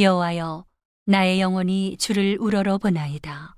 [0.00, 0.64] 여호와여
[1.04, 3.54] 나의 영혼이 주를 우러러 보나이다.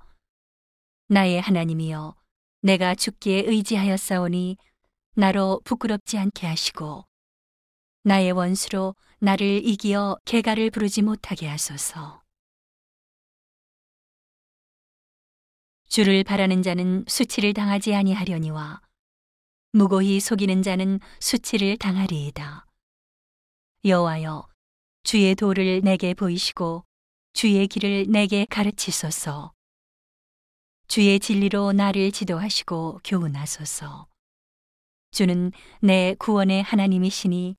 [1.07, 2.17] 나의 하나님이여
[2.63, 4.57] 내가 죽기에 의지하였사오니
[5.15, 7.05] 나로 부끄럽지 않게 하시고
[8.03, 12.21] 나의 원수로 나를 이기어 개가를 부르지 못하게 하소서.
[15.87, 18.81] 주를 바라는 자는 수치를 당하지 아니하려니와
[19.71, 22.65] 무고히 속이는 자는 수치를 당하리이다.
[23.85, 24.52] 여호와여
[25.03, 26.85] 주의 도를 내게 보이시고
[27.33, 29.51] 주의 길을 내게 가르치소서.
[30.87, 34.07] 주의 진리로 나를 지도하시고 교훈하소서.
[35.11, 37.57] 주는 내 구원의 하나님이시니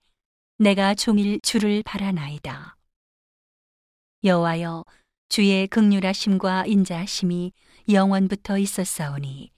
[0.58, 2.76] 내가 종일 주를 바라나이다.
[4.24, 4.84] 여호와여
[5.28, 7.52] 주의 극률하심과 인자하심이
[7.90, 9.52] 영원부터 있었사오니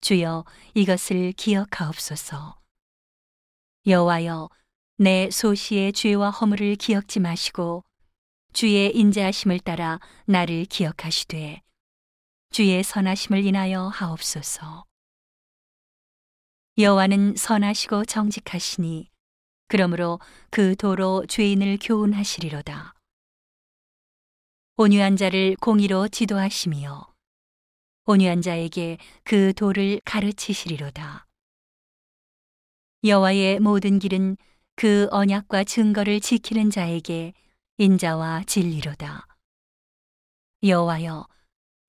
[0.00, 2.58] 주여 이것을 기억하옵소서.
[3.86, 4.48] 여호와여
[5.00, 7.84] 내 소시의 죄와 허물을 기억지 마시고
[8.52, 11.62] 주의 인자하심을 따라 나를 기억하시되
[12.50, 14.84] 주의 선하심을 인하여 하옵소서.
[16.78, 19.08] 여호와는 선하시고 정직하시니
[19.68, 20.18] 그러므로
[20.50, 22.94] 그 도로 죄인을 교훈하시리로다.
[24.78, 27.06] 온유한 자를 공의로 지도하시며
[28.06, 31.28] 온유한 자에게 그 도를 가르치시리로다.
[33.04, 34.36] 여호와의 모든 길은
[34.78, 37.32] 그 언약과 증거를 지키는 자에게
[37.78, 39.26] 인자와 진리로다.
[40.62, 41.26] 여호와여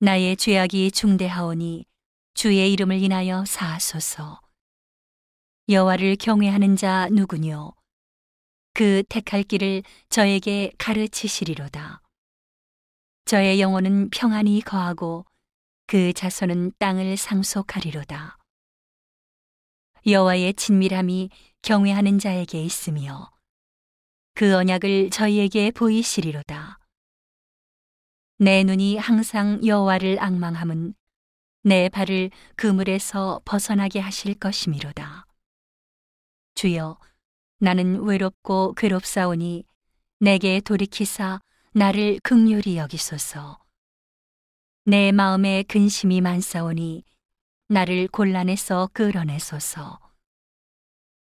[0.00, 1.86] 나의 죄악이 중대하오니
[2.34, 4.40] 주의 이름을 인하여 사하소서.
[5.68, 7.74] 여호와를 경외하는 자 누구뇨?
[8.74, 12.02] 그 택할 길을 저에게 가르치시리로다.
[13.24, 15.24] 저의 영혼은 평안히 거하고
[15.86, 18.39] 그 자손은 땅을 상속하리로다.
[20.06, 21.30] 여호와의 친밀함이
[21.62, 23.30] 경외하는 자에게 있으며
[24.34, 26.78] 그 언약을 저희에게 보이시리로다.
[28.38, 30.94] 내 눈이 항상 여호와를 악망함은
[31.62, 35.26] 내 발을 그물에서 벗어나게 하실 것이미로다.
[36.54, 36.98] 주여,
[37.58, 39.64] 나는 외롭고 괴롭사오니
[40.20, 41.40] 내게 돌이키사
[41.72, 43.58] 나를 극률히 여기소서.
[44.86, 47.04] 내 마음에 근심이 많사오니
[47.72, 50.00] 나를 곤란에서 끌어내소서.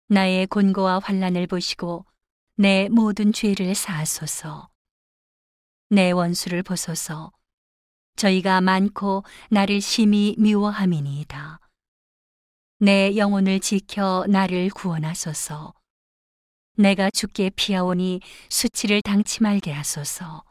[0.07, 2.07] 나의 곤고와 환란을 보시고
[2.55, 4.67] 내 모든 죄를 사하소서.
[5.89, 7.31] 내 원수를 보소서.
[8.15, 11.59] 저희가 많고 나를 심히 미워함이니이다.
[12.79, 15.75] 내 영혼을 지켜 나를 구원하소서.
[16.77, 20.43] 내가 죽게 피하오니 수치를 당치 말게 하소서.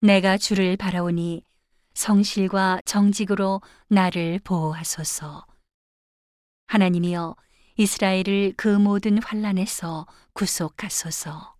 [0.00, 1.44] 내가 주를 바라오니
[1.98, 5.44] 성실과 정직으로 나를 보호하소서.
[6.68, 7.34] 하나님이여
[7.76, 11.57] 이스라엘을 그 모든 환란에서 구속하소서.